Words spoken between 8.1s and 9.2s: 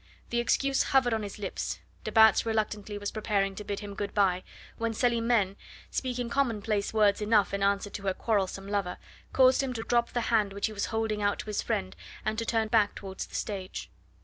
quarrelsome lover,